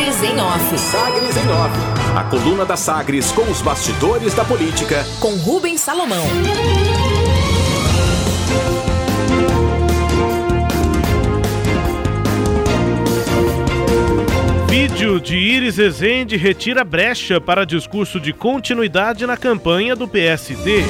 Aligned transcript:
Sagres 0.00 0.22
em 0.22 0.40
Off. 0.40 0.78
Sagres 0.78 1.36
em 1.36 1.50
Off. 1.50 1.78
A 2.16 2.24
coluna 2.24 2.64
da 2.64 2.74
Sagres 2.74 3.30
com 3.32 3.42
os 3.42 3.60
bastidores 3.60 4.32
da 4.32 4.42
política. 4.46 5.04
Com 5.20 5.34
Rubens 5.34 5.82
Salomão. 5.82 6.24
Vídeo 14.70 15.20
de 15.20 15.36
Iris 15.36 15.76
Rezende 15.76 16.38
retira 16.38 16.82
brecha 16.82 17.38
para 17.38 17.66
discurso 17.66 18.18
de 18.18 18.32
continuidade 18.32 19.26
na 19.26 19.36
campanha 19.36 19.94
do 19.94 20.08
PSD. 20.08 20.82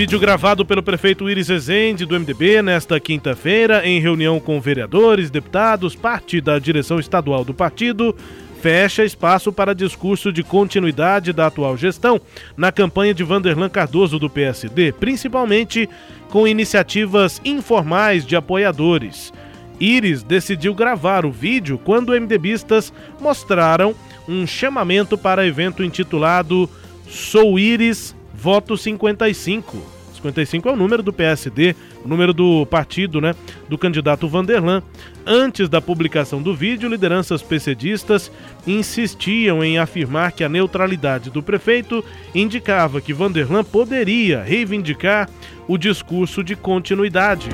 Vídeo 0.00 0.18
gravado 0.18 0.64
pelo 0.64 0.82
prefeito 0.82 1.28
Iris 1.28 1.48
Rezende 1.48 2.06
do 2.06 2.18
MDB 2.18 2.62
nesta 2.62 2.98
quinta-feira, 2.98 3.86
em 3.86 4.00
reunião 4.00 4.40
com 4.40 4.58
vereadores, 4.58 5.30
deputados, 5.30 5.94
parte 5.94 6.40
da 6.40 6.58
direção 6.58 6.98
estadual 6.98 7.44
do 7.44 7.52
partido, 7.52 8.16
fecha 8.62 9.04
espaço 9.04 9.52
para 9.52 9.74
discurso 9.74 10.32
de 10.32 10.42
continuidade 10.42 11.34
da 11.34 11.48
atual 11.48 11.76
gestão 11.76 12.18
na 12.56 12.72
campanha 12.72 13.12
de 13.12 13.22
Vanderlan 13.22 13.68
Cardoso 13.68 14.18
do 14.18 14.30
PSD, 14.30 14.90
principalmente 14.92 15.86
com 16.30 16.48
iniciativas 16.48 17.38
informais 17.44 18.24
de 18.24 18.34
apoiadores. 18.34 19.34
Iris 19.78 20.22
decidiu 20.22 20.74
gravar 20.74 21.26
o 21.26 21.30
vídeo 21.30 21.76
quando 21.76 22.18
MDBistas 22.18 22.90
mostraram 23.20 23.94
um 24.26 24.46
chamamento 24.46 25.18
para 25.18 25.46
evento 25.46 25.84
intitulado 25.84 26.70
Sou 27.06 27.58
Iris, 27.58 28.14
voto 28.40 28.76
55. 28.76 30.00
55 30.14 30.68
é 30.68 30.72
o 30.72 30.76
número 30.76 31.02
do 31.02 31.12
PSD, 31.12 31.74
o 32.04 32.08
número 32.08 32.32
do 32.32 32.66
partido, 32.66 33.20
né, 33.20 33.34
do 33.68 33.78
candidato 33.78 34.28
Vanderlan. 34.28 34.82
Antes 35.26 35.68
da 35.68 35.80
publicação 35.80 36.42
do 36.42 36.54
vídeo, 36.54 36.88
lideranças 36.88 37.42
PCDistas 37.42 38.30
insistiam 38.66 39.62
em 39.62 39.78
afirmar 39.78 40.32
que 40.32 40.44
a 40.44 40.48
neutralidade 40.48 41.30
do 41.30 41.42
prefeito 41.42 42.04
indicava 42.34 43.00
que 43.00 43.14
Vanderlan 43.14 43.64
poderia 43.64 44.42
reivindicar 44.42 45.28
o 45.68 45.78
discurso 45.78 46.42
de 46.42 46.56
continuidade 46.56 47.48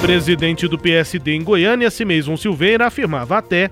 presidente 0.00 0.68
do 0.68 0.78
PSD 0.78 1.32
em 1.32 1.42
Goiânia, 1.42 1.90
Cimeison 1.90 2.36
Silveira, 2.36 2.86
afirmava 2.86 3.38
até 3.38 3.70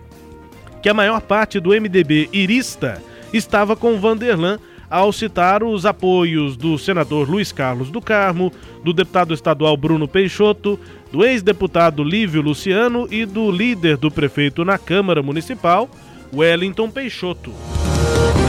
que 0.82 0.88
a 0.88 0.94
maior 0.94 1.20
parte 1.20 1.60
do 1.60 1.70
MDB 1.70 2.28
irista 2.32 3.00
estava 3.32 3.76
com 3.76 4.00
Vanderlan 4.00 4.58
ao 4.94 5.10
citar 5.10 5.64
os 5.64 5.84
apoios 5.84 6.56
do 6.56 6.78
senador 6.78 7.28
Luiz 7.28 7.50
Carlos 7.50 7.90
do 7.90 8.00
Carmo, 8.00 8.52
do 8.84 8.92
deputado 8.92 9.34
estadual 9.34 9.76
Bruno 9.76 10.06
Peixoto, 10.06 10.78
do 11.10 11.24
ex-deputado 11.24 12.04
Lívio 12.04 12.40
Luciano 12.40 13.08
e 13.10 13.26
do 13.26 13.50
líder 13.50 13.96
do 13.96 14.08
prefeito 14.08 14.64
na 14.64 14.78
Câmara 14.78 15.20
Municipal, 15.20 15.90
Wellington 16.32 16.88
Peixoto. 16.92 17.52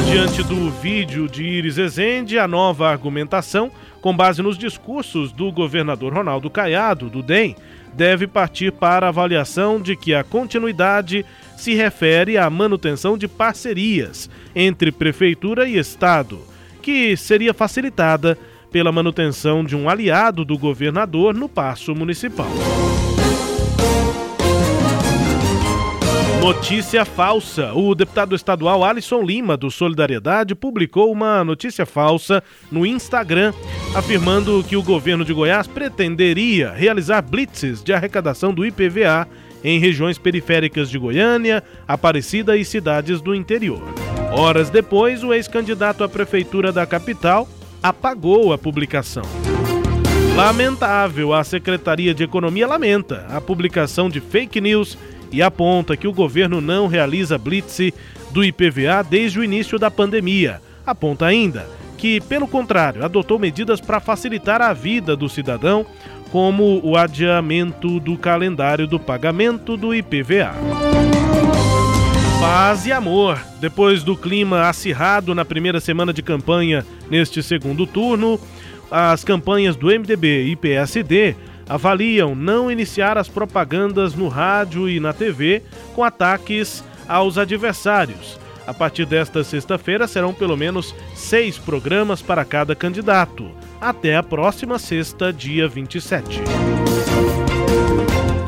Diante 0.07 0.43
do 0.43 0.69
vídeo 0.69 1.27
de 1.27 1.43
Iris 1.43 1.79
Ezende, 1.79 2.38
a 2.38 2.47
nova 2.47 2.91
argumentação, 2.91 3.71
com 3.99 4.16
base 4.16 4.43
nos 4.43 4.55
discursos 4.55 5.31
do 5.31 5.51
governador 5.51 6.13
Ronaldo 6.13 6.47
Caiado, 6.51 7.09
do 7.09 7.23
DEM, 7.23 7.55
deve 7.91 8.27
partir 8.27 8.71
para 8.71 9.07
a 9.07 9.09
avaliação 9.09 9.81
de 9.81 9.95
que 9.95 10.13
a 10.13 10.23
continuidade 10.23 11.25
se 11.58 11.73
refere 11.73 12.38
à 12.38 12.50
manutenção 12.50 13.17
de 13.17 13.28
parcerias 13.28 14.30
entre 14.56 14.92
prefeitura 14.92 15.67
e 15.67 15.78
estado, 15.78 16.39
que 16.81 17.16
seria 17.17 17.53
facilitada 17.53 18.38
pela 18.72 18.92
manutenção 18.92 19.64
de 19.64 19.75
um 19.75 19.89
aliado 19.89 20.44
do 20.44 20.58
governador 20.58 21.34
no 21.34 21.47
passo 21.47 21.95
municipal. 21.95 22.50
Notícia 26.45 27.03
falsa. 27.06 27.73
O 27.73 27.95
deputado 27.95 28.36
estadual 28.36 28.84
Alisson 28.84 29.23
Lima, 29.23 29.58
do 29.58 29.72
Solidariedade, 29.72 30.53
publicou 30.53 31.12
uma 31.12 31.44
notícia 31.44 31.88
falsa 31.88 32.44
no 32.72 32.86
Instagram, 32.86 33.52
afirmando 33.95 34.63
que 34.63 34.78
o 34.78 34.84
governo 34.84 35.25
de 35.25 35.34
Goiás 35.34 35.66
pretenderia 35.66 36.72
realizar 36.72 37.24
blitzes 37.24 37.84
de 37.84 37.94
arrecadação 37.94 38.53
do 38.53 38.63
IPVA 38.63 39.28
em 39.63 39.79
regiões 39.79 40.17
periféricas 40.17 40.89
de 40.89 40.97
Goiânia, 40.97 41.63
Aparecida 41.88 42.55
e 42.57 42.66
cidades 42.66 43.21
do 43.21 43.33
interior. 43.33 43.83
Horas 44.31 44.69
depois, 44.69 45.23
o 45.23 45.33
ex-candidato 45.33 46.03
à 46.03 46.09
prefeitura 46.09 46.71
da 46.71 46.85
capital 46.85 47.47
apagou 47.81 48.51
a 48.51 48.57
publicação. 48.57 49.23
Lamentável, 50.35 51.33
a 51.33 51.43
Secretaria 51.43 52.13
de 52.13 52.23
Economia 52.23 52.67
lamenta 52.67 53.25
a 53.29 53.39
publicação 53.39 54.09
de 54.09 54.19
fake 54.19 54.59
news 54.59 54.97
e 55.31 55.41
aponta 55.41 55.95
que 55.95 56.07
o 56.07 56.13
governo 56.13 56.59
não 56.59 56.87
realiza 56.87 57.37
blitz 57.37 57.91
do 58.31 58.43
IPVA 58.43 59.01
desde 59.09 59.39
o 59.39 59.43
início 59.43 59.79
da 59.79 59.89
pandemia. 59.89 60.61
Aponta 60.85 61.25
ainda 61.25 61.66
que, 61.97 62.19
pelo 62.19 62.47
contrário, 62.47 63.03
adotou 63.03 63.39
medidas 63.39 63.79
para 63.79 63.99
facilitar 63.99 64.61
a 64.61 64.73
vida 64.73 65.16
do 65.16 65.29
cidadão, 65.29 65.85
como 66.35 66.81
o 66.84 66.97
adiamento 66.97 67.97
do 67.97 68.18
calendário 68.18 68.85
do 68.85 69.00
pagamento 69.00 69.78
do 69.78 69.96
IPVA. 69.96 70.53
Paz 72.41 72.85
e 72.85 72.91
amor. 72.91 73.40
Depois 73.62 74.03
do 74.03 74.18
clima 74.18 74.68
acirrado 74.68 75.34
na 75.34 75.46
primeira 75.46 75.79
semana 75.79 76.12
de 76.12 76.22
campanha 76.22 76.85
neste 77.09 77.41
segundo 77.41 77.88
turno, 77.88 78.38
as 78.91 79.23
campanhas 79.23 79.78
do 79.78 79.88
MDB 79.88 80.47
e 80.47 80.57
PSD 80.57 81.38
avaliam 81.69 82.35
não 82.35 82.69
iniciar 82.69 83.17
as 83.17 83.29
propagandas 83.29 84.13
no 84.13 84.28
rádio 84.28 84.90
e 84.90 85.00
na 85.00 85.13
TV 85.13 85.63
com 85.96 86.03
ataques 86.03 86.84
aos 87.07 87.38
adversários. 87.38 88.38
A 88.68 88.74
partir 88.74 89.06
desta 89.06 89.44
sexta-feira 89.44 90.08
serão 90.08 90.34
pelo 90.34 90.58
menos 90.58 90.96
seis 91.14 91.58
programas 91.58 92.22
para 92.22 92.44
cada 92.44 92.76
candidato. 92.76 93.50
Até 93.80 94.16
a 94.16 94.24
próxima 94.24 94.80
sexta, 94.80 95.31
dia 95.31 95.68
27. 95.68 96.42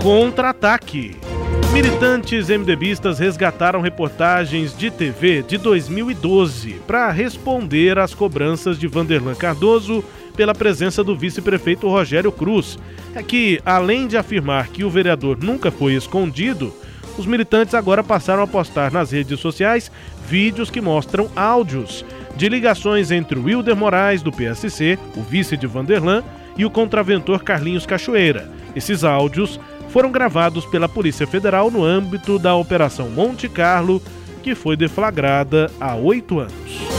Contra-ataque. 0.01 1.15
Militantes 1.71 2.49
MDBistas 2.49 3.19
resgataram 3.19 3.81
reportagens 3.81 4.75
de 4.75 4.89
TV 4.89 5.43
de 5.43 5.57
2012 5.57 6.81
para 6.87 7.11
responder 7.11 7.99
às 7.99 8.15
cobranças 8.15 8.79
de 8.79 8.87
Vanderlan 8.87 9.35
Cardoso 9.35 10.03
pela 10.35 10.55
presença 10.55 11.03
do 11.03 11.15
vice-prefeito 11.15 11.87
Rogério 11.87 12.31
Cruz. 12.31 12.79
É 13.13 13.21
que, 13.21 13.61
além 13.65 14.07
de 14.07 14.17
afirmar 14.17 14.69
que 14.69 14.83
o 14.83 14.89
vereador 14.89 15.37
nunca 15.39 15.69
foi 15.69 15.93
escondido, 15.93 16.73
os 17.17 17.25
militantes 17.25 17.73
agora 17.73 18.03
passaram 18.03 18.43
a 18.43 18.47
postar 18.47 18.91
nas 18.91 19.11
redes 19.11 19.39
sociais 19.39 19.91
vídeos 20.27 20.69
que 20.69 20.81
mostram 20.81 21.29
áudios 21.35 22.05
de 22.35 22.47
ligações 22.47 23.09
entre 23.11 23.39
Wilder 23.39 23.75
Moraes, 23.75 24.21
do 24.21 24.31
PSC, 24.31 24.99
o 25.15 25.21
vice 25.21 25.57
de 25.57 25.65
Vanderlan, 25.65 26.23
e 26.57 26.65
o 26.65 26.69
contraventor 26.69 27.43
Carlinhos 27.43 27.85
Cachoeira. 27.85 28.49
Esses 28.75 29.03
áudios 29.03 29.59
foram 29.89 30.11
gravados 30.11 30.65
pela 30.65 30.89
Polícia 30.89 31.25
Federal 31.25 31.71
no 31.71 31.83
âmbito 31.83 32.37
da 32.37 32.55
Operação 32.55 33.09
Monte 33.09 33.47
Carlo, 33.47 34.01
que 34.43 34.53
foi 34.53 34.75
deflagrada 34.75 35.71
há 35.79 35.95
oito 35.95 36.39
anos 36.39 36.96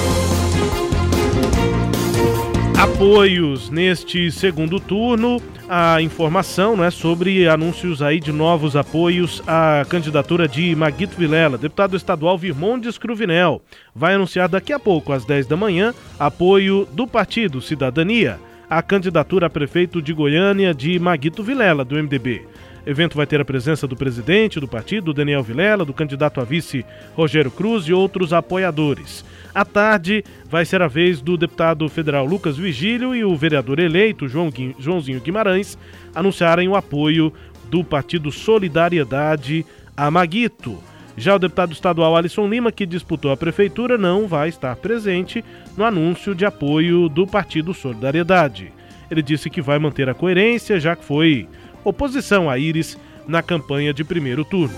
apoios 2.78 3.70
neste 3.70 4.30
segundo 4.30 4.78
turno. 4.78 5.42
A 5.68 6.00
informação 6.00 6.76
né, 6.76 6.90
sobre 6.92 7.48
anúncios 7.48 8.00
aí 8.00 8.20
de 8.20 8.30
novos 8.30 8.76
apoios 8.76 9.42
à 9.48 9.84
candidatura 9.88 10.46
de 10.46 10.76
Maguito 10.76 11.16
Vilela. 11.16 11.58
Deputado 11.58 11.96
estadual 11.96 12.38
Virmondes 12.38 12.96
Cruvinel 12.96 13.60
vai 13.92 14.14
anunciar 14.14 14.48
daqui 14.48 14.72
a 14.72 14.78
pouco, 14.78 15.12
às 15.12 15.24
10 15.24 15.46
da 15.48 15.56
manhã, 15.56 15.92
apoio 16.20 16.86
do 16.92 17.04
partido 17.04 17.60
Cidadania 17.60 18.38
à 18.70 18.80
candidatura 18.80 19.46
a 19.46 19.50
prefeito 19.50 20.00
de 20.00 20.12
Goiânia 20.12 20.72
de 20.72 20.98
Maguito 21.00 21.42
Vilela, 21.42 21.84
do 21.84 21.96
MDB. 21.96 22.46
O 22.86 22.90
evento 22.90 23.16
vai 23.16 23.26
ter 23.26 23.40
a 23.40 23.44
presença 23.44 23.86
do 23.86 23.96
presidente 23.96 24.60
do 24.60 24.68
partido, 24.68 25.12
Daniel 25.12 25.42
Vilela, 25.42 25.84
do 25.84 25.92
candidato 25.92 26.40
a 26.40 26.44
vice 26.44 26.86
Rogério 27.14 27.50
Cruz 27.50 27.84
e 27.86 27.92
outros 27.92 28.32
apoiadores. 28.32 29.24
À 29.58 29.64
tarde, 29.64 30.22
vai 30.48 30.64
ser 30.64 30.80
a 30.82 30.86
vez 30.86 31.20
do 31.20 31.36
deputado 31.36 31.88
federal 31.88 32.24
Lucas 32.24 32.56
Vigílio 32.56 33.12
e 33.12 33.24
o 33.24 33.34
vereador 33.34 33.80
eleito 33.80 34.28
João 34.28 34.52
Joãozinho 34.78 35.20
Guimarães 35.20 35.76
anunciarem 36.14 36.68
o 36.68 36.76
apoio 36.76 37.32
do 37.68 37.82
partido 37.82 38.30
Solidariedade 38.30 39.66
a 39.96 40.12
Maguito. 40.12 40.78
Já 41.16 41.34
o 41.34 41.40
deputado 41.40 41.72
estadual 41.72 42.14
Alisson 42.16 42.46
Lima, 42.46 42.70
que 42.70 42.86
disputou 42.86 43.32
a 43.32 43.36
prefeitura, 43.36 43.98
não 43.98 44.28
vai 44.28 44.48
estar 44.48 44.76
presente 44.76 45.44
no 45.76 45.84
anúncio 45.84 46.36
de 46.36 46.44
apoio 46.44 47.08
do 47.08 47.26
partido 47.26 47.74
Solidariedade. 47.74 48.72
Ele 49.10 49.22
disse 49.22 49.50
que 49.50 49.60
vai 49.60 49.80
manter 49.80 50.08
a 50.08 50.14
coerência, 50.14 50.78
já 50.78 50.94
que 50.94 51.04
foi 51.04 51.48
oposição 51.82 52.48
a 52.48 52.56
Íris 52.56 52.96
na 53.26 53.42
campanha 53.42 53.92
de 53.92 54.04
primeiro 54.04 54.44
turno. 54.44 54.76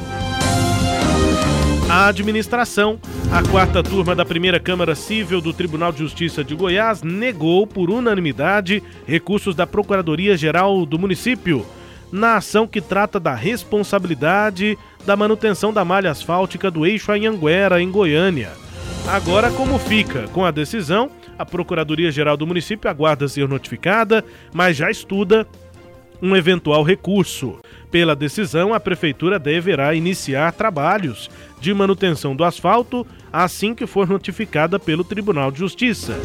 A 1.91 2.07
administração, 2.07 3.01
a 3.33 3.43
quarta 3.43 3.83
turma 3.83 4.15
da 4.15 4.25
primeira 4.25 4.61
Câmara 4.61 4.95
Civil 4.95 5.41
do 5.41 5.53
Tribunal 5.53 5.91
de 5.91 5.99
Justiça 5.99 6.45
de 6.45 6.55
Goiás 6.55 7.03
negou 7.03 7.67
por 7.67 7.91
unanimidade 7.91 8.81
recursos 9.05 9.57
da 9.57 9.67
Procuradoria-Geral 9.67 10.87
do 10.87 10.97
município 11.01 11.67
na 12.13 12.37
ação 12.37 12.65
que 12.65 12.81
trata 12.81 13.19
da 13.19 13.35
responsabilidade 13.35 14.79
da 15.05 15.17
manutenção 15.17 15.73
da 15.73 15.85
malha 15.85 16.13
asfáltica 16.13 16.71
do 16.71 16.87
eixo 16.87 17.11
Anhanguera, 17.11 17.83
em 17.83 17.91
Goiânia. 17.91 18.53
Agora, 19.09 19.51
como 19.51 19.77
fica 19.77 20.29
com 20.29 20.45
a 20.45 20.53
decisão, 20.53 21.11
a 21.37 21.45
Procuradoria-Geral 21.45 22.37
do 22.37 22.47
município 22.47 22.89
aguarda 22.89 23.27
ser 23.27 23.49
notificada, 23.49 24.25
mas 24.55 24.77
já 24.77 24.93
estuda 24.93 25.45
um 26.23 26.37
eventual 26.37 26.85
recurso. 26.85 27.59
Pela 27.91 28.15
decisão, 28.15 28.73
a 28.73 28.79
Prefeitura 28.79 29.39
deverá 29.39 29.95
iniciar 29.95 30.53
trabalhos 30.53 31.29
de 31.61 31.75
manutenção 31.75 32.37
do 32.37 32.45
asfalto 32.45 33.07
assim 33.33 33.75
que 33.75 33.87
for 33.87 34.09
notificada 34.09 34.79
pelo 34.79 35.05
Tribunal 35.05 35.51
de 35.51 35.59
Justiça. 35.59 36.17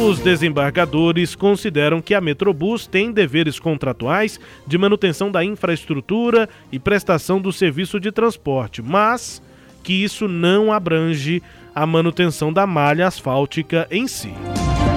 Os 0.00 0.18
desembargadores 0.18 1.34
consideram 1.34 2.00
que 2.00 2.14
a 2.14 2.20
Metrobus 2.20 2.86
tem 2.86 3.12
deveres 3.12 3.58
contratuais 3.58 4.40
de 4.66 4.78
manutenção 4.78 5.30
da 5.30 5.44
infraestrutura 5.44 6.48
e 6.70 6.78
prestação 6.78 7.40
do 7.40 7.52
serviço 7.52 8.00
de 8.00 8.10
transporte, 8.10 8.80
mas 8.80 9.42
que 9.82 9.92
isso 9.92 10.28
não 10.28 10.72
abrange 10.72 11.42
a 11.74 11.86
manutenção 11.86 12.52
da 12.52 12.66
malha 12.66 13.06
asfáltica 13.06 13.86
em 13.90 14.06
si. 14.06 14.32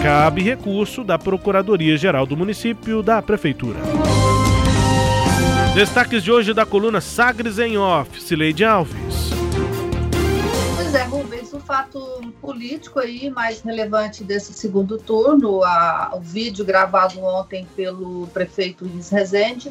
Cabe 0.02 0.42
recurso 0.42 1.04
da 1.04 1.18
Procuradoria-Geral 1.18 2.26
do 2.26 2.38
Município 2.38 3.02
da 3.02 3.22
Prefeitura. 3.22 3.80
Destaques 5.76 6.24
de 6.24 6.32
hoje 6.32 6.54
da 6.54 6.66
coluna 6.66 7.02
Sagres 7.02 7.60
em 7.60 7.78
Off, 7.78 8.22
Cileide 8.22 8.64
Alves. 8.64 9.30
Pois 10.74 10.96
é, 10.96 11.04
Rubens, 11.04 11.52
o 11.52 11.60
fato 11.60 12.00
político 12.42 12.98
aí 12.98 13.30
mais 13.30 13.60
relevante 13.60 14.24
desse 14.24 14.54
segundo 14.54 14.98
turno, 14.98 15.66
a, 15.66 16.14
o 16.16 16.22
vídeo 16.22 16.64
gravado 16.64 17.20
ontem 17.20 17.68
pelo 17.76 18.26
prefeito 18.28 18.86
Luiz 18.86 19.10
Rezende, 19.10 19.70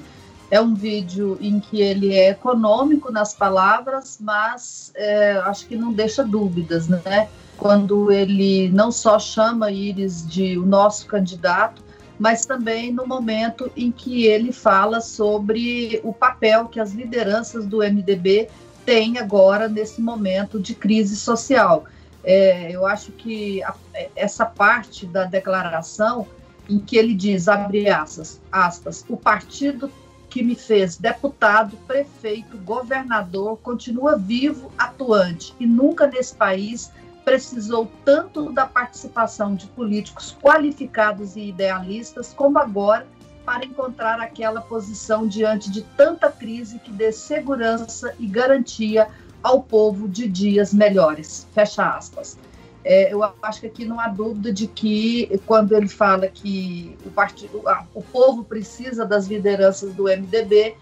é 0.51 0.61
um 0.61 0.75
vídeo 0.75 1.39
em 1.41 1.59
que 1.59 1.81
ele 1.81 2.13
é 2.13 2.29
econômico 2.29 3.11
nas 3.11 3.33
palavras, 3.33 4.19
mas 4.21 4.93
é, 4.95 5.39
acho 5.47 5.67
que 5.67 5.75
não 5.75 5.91
deixa 5.91 6.23
dúvidas, 6.23 6.87
né? 6.87 7.31
Quando 7.57 8.13
ele 8.13 8.69
não 8.69 8.93
só 8.93 9.19
chama 9.19 9.73
Iris 9.73 10.23
de 10.29 10.59
o 10.59 10.67
nosso 10.67 11.07
candidato, 11.07 11.83
mas 12.19 12.47
também 12.47 12.93
no 12.93 13.07
momento 13.07 13.71
em 13.77 13.91
que 13.91 14.27
ele 14.27 14.53
fala 14.53 15.01
sobre 15.01 16.01
o 16.05 16.13
papel 16.13 16.67
que 16.67 16.79
as 16.79 16.93
lideranças 16.93 17.67
do 17.67 17.79
MDB 17.79 18.49
têm 18.85 19.19
agora 19.19 19.69
nesse 19.69 20.01
momento 20.01 20.61
de 20.61 20.75
crise 20.75 21.17
social. 21.17 21.85
É, 22.23 22.71
eu 22.71 22.87
acho 22.87 23.13
que 23.13 23.63
a, 23.63 23.75
essa 24.15 24.47
parte 24.47 25.07
da 25.07 25.25
declaração 25.25 26.27
em 26.69 26.79
que 26.79 26.97
ele 26.97 27.15
diz, 27.15 27.49
abre 27.49 27.89
aspas, 27.89 28.41
aspas, 28.51 29.05
o 29.09 29.17
partido 29.17 29.91
que 30.31 30.43
me 30.43 30.55
fez 30.55 30.97
deputado, 30.97 31.77
prefeito, 31.87 32.57
governador, 32.59 33.59
continua 33.59 34.17
vivo, 34.17 34.73
atuante 34.77 35.55
e 35.61 35.67
nunca 35.67 36.07
nesse 36.07 36.35
país 36.35 36.91
precisou 37.25 37.91
tanto 38.05 38.53
da 38.53 38.67
participação 38.67 39.55
de 39.55 39.67
políticos 39.69 40.37
qualificados 40.43 41.37
e 41.37 41.49
idealistas 41.49 42.33
como 42.35 42.59
agora 42.59 43.07
para 43.45 43.65
encontrar 43.65 44.21
aquela 44.21 44.61
posição 44.61 45.27
diante 45.27 45.71
de 45.71 45.83
tanta 45.83 46.31
crise 46.31 46.79
que 46.79 46.91
dê 46.91 47.13
segurança 47.13 48.15
e 48.19 48.27
garantia 48.27 49.09
ao 49.43 49.63
povo 49.63 50.09
de 50.09 50.27
dias 50.27 50.73
melhores. 50.73 51.47
Fecha 51.53 51.87
aspas. 51.87 52.39
É, 52.83 53.13
eu 53.13 53.23
acho 53.43 53.61
que 53.61 53.67
aqui 53.67 53.85
não 53.85 53.99
há 53.99 54.09
dúvida 54.09 54.53
de 54.53 54.67
que, 54.67 55.41
quando 55.47 55.75
ele 55.75 55.89
fala 55.89 56.29
que 56.29 56.97
o, 57.05 57.11
partido, 57.11 57.63
o 57.95 58.03
povo 58.03 58.45
precisa 58.45 59.07
das 59.07 59.27
lideranças 59.27 59.95
do 59.95 60.05
MDB, 60.05 60.77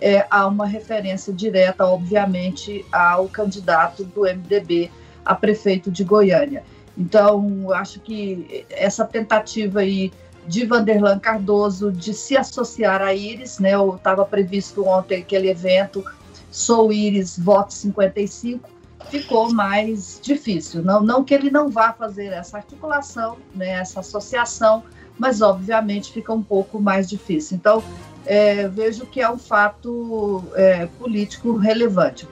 é, 0.00 0.24
há 0.30 0.46
uma 0.46 0.66
referência 0.66 1.32
direta, 1.32 1.84
obviamente, 1.84 2.84
ao 2.92 3.28
candidato 3.28 4.04
do 4.04 4.22
MDB 4.22 4.90
a 5.28 5.34
prefeito 5.34 5.90
de 5.90 6.02
Goiânia. 6.02 6.64
Então, 6.96 7.70
acho 7.72 8.00
que 8.00 8.64
essa 8.70 9.04
tentativa 9.04 9.80
aí 9.80 10.10
de 10.46 10.64
Vanderlan 10.64 11.18
Cardoso 11.18 11.92
de 11.92 12.14
se 12.14 12.34
associar 12.34 13.02
a 13.02 13.14
Iris, 13.14 13.58
né? 13.58 13.72
Estava 13.94 14.24
previsto 14.24 14.88
ontem 14.88 15.20
aquele 15.20 15.50
evento 15.50 16.02
Sou 16.50 16.90
Iris, 16.90 17.38
voto 17.38 17.74
55, 17.74 18.70
ficou 19.10 19.52
mais 19.52 20.18
difícil. 20.22 20.82
Não, 20.82 21.02
não 21.02 21.22
que 21.22 21.34
ele 21.34 21.50
não 21.50 21.68
vá 21.68 21.92
fazer 21.92 22.32
essa 22.32 22.56
articulação, 22.56 23.36
né, 23.54 23.72
essa 23.72 24.00
associação, 24.00 24.82
mas 25.18 25.42
obviamente 25.42 26.10
fica 26.10 26.32
um 26.32 26.42
pouco 26.42 26.80
mais 26.80 27.06
difícil. 27.06 27.58
Então, 27.58 27.84
é, 28.24 28.66
vejo 28.66 29.04
que 29.04 29.20
é 29.20 29.30
um 29.30 29.38
fato 29.38 30.42
é, 30.54 30.86
político 30.86 31.54
relevante 31.56 32.26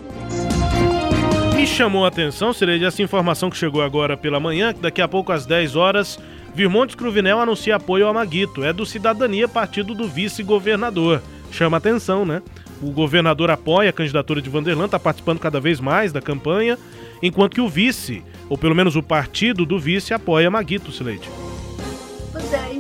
me 1.57 1.67
chamou 1.67 2.05
a 2.05 2.09
atenção, 2.09 2.53
seria 2.53 2.87
essa 2.87 3.03
informação 3.03 3.49
que 3.49 3.57
chegou 3.57 3.81
agora 3.81 4.15
pela 4.15 4.39
manhã, 4.39 4.75
que 4.75 4.81
daqui 4.81 5.01
a 5.01 5.09
pouco 5.09 5.33
às 5.33 5.47
10 5.47 5.75
horas, 5.75 6.19
Virmontes 6.55 6.95
Cruvinel 6.95 7.41
anuncia 7.41 7.77
apoio 7.77 8.07
ao 8.07 8.13
Maguito. 8.13 8.63
É 8.63 8.75
do 8.75 8.85
Cidadania, 8.85 9.49
partido 9.49 9.95
do 9.95 10.07
vice-governador. 10.07 11.23
Chama 11.51 11.79
atenção, 11.79 12.27
né? 12.27 12.43
O 12.83 12.91
governador 12.91 13.51
apoia 13.51 13.89
a 13.89 13.93
candidatura 13.93 14.43
de 14.43 14.51
Vanderlan, 14.51 14.85
está 14.85 15.01
participando 15.01 15.39
cada 15.39 15.59
vez 15.59 15.81
mais 15.81 16.13
da 16.13 16.21
campanha, 16.21 16.79
enquanto 17.23 17.55
que 17.55 17.61
o 17.63 17.71
vice, 17.71 18.23
ou 18.51 18.59
pelo 18.59 18.75
menos 18.75 18.95
o 18.95 19.03
partido 19.03 19.65
do 19.65 19.79
vice, 19.79 20.13
apoia 20.13 20.51
Maguito, 20.51 20.93
Sileide. 20.93 21.27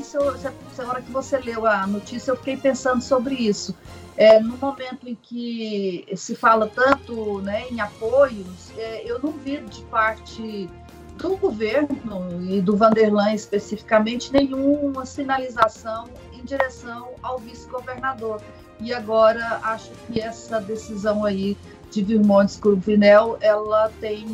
Isso, 0.07 0.19
na 0.79 0.89
hora 0.89 1.03
que 1.03 1.11
você 1.11 1.37
leu 1.39 1.67
a 1.67 1.85
notícia, 1.85 2.31
eu 2.31 2.37
fiquei 2.37 2.57
pensando 2.57 3.03
sobre 3.03 3.35
isso. 3.35 3.75
É, 4.17 4.39
no 4.39 4.57
momento 4.57 5.09
em 5.09 5.17
que 5.17 6.07
se 6.15 6.37
fala 6.37 6.71
tanto 6.73 7.41
né, 7.41 7.65
em 7.69 7.81
apoios, 7.81 8.71
é, 8.79 9.03
eu 9.05 9.19
não 9.19 9.33
vi 9.33 9.59
de 9.63 9.83
parte 9.83 10.71
do 11.19 11.37
governo 11.37 11.99
e 12.49 12.61
do 12.61 12.77
Vanderlan 12.77 13.35
especificamente 13.35 14.33
nenhuma 14.33 15.05
sinalização 15.05 16.09
em 16.33 16.45
direção 16.45 17.11
ao 17.21 17.39
vice-governador. 17.39 18.41
E 18.81 18.95
agora 18.95 19.61
acho 19.65 19.91
que 20.07 20.21
essa 20.21 20.61
decisão 20.61 21.25
aí 21.25 21.57
de 21.91 22.05
Virmontes 22.05 22.57
Cruvinel, 22.57 23.39
ela 23.41 23.91
tem 24.01 24.25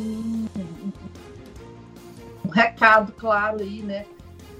um 2.45 2.49
recado 2.49 3.11
claro 3.13 3.59
aí, 3.59 3.81
né, 3.81 4.05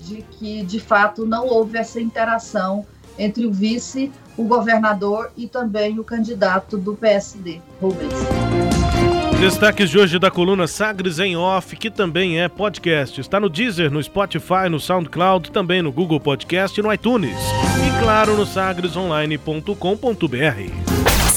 de 0.05 0.21
que 0.21 0.63
de 0.63 0.79
fato 0.79 1.25
não 1.25 1.47
houve 1.47 1.77
essa 1.77 1.99
interação 1.99 2.85
entre 3.17 3.45
o 3.45 3.51
vice, 3.51 4.11
o 4.37 4.43
governador 4.43 5.31
e 5.37 5.47
também 5.47 5.99
o 5.99 6.03
candidato 6.03 6.77
do 6.77 6.95
PSD, 6.95 7.61
Rubens. 7.79 8.13
Destaques 9.39 9.89
de 9.89 9.97
hoje 9.99 10.17
da 10.17 10.31
coluna 10.31 10.65
Sagres 10.67 11.19
em 11.19 11.35
Off, 11.35 11.75
que 11.75 11.91
também 11.91 12.39
é 12.39 12.47
podcast. 12.47 13.19
Está 13.19 13.41
no 13.41 13.49
Deezer, 13.49 13.91
no 13.91 14.01
Spotify, 14.01 14.69
no 14.69 14.79
SoundCloud, 14.79 15.51
também 15.51 15.81
no 15.81 15.91
Google 15.91 16.19
Podcast 16.19 16.79
e 16.79 16.83
no 16.83 16.93
iTunes. 16.93 17.35
E 17.85 17.89
claro, 18.01 18.37
no 18.37 18.45
sagresonline.com.br. 18.45 21.02